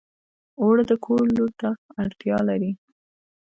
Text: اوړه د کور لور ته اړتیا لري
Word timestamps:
اوړه 0.61 0.83
د 0.89 0.91
کور 1.05 1.25
لور 1.35 1.51
ته 1.61 1.69
اړتیا 2.03 2.37
لري 2.49 2.71